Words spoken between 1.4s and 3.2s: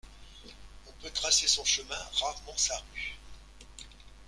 son chemin, rarement sa rue.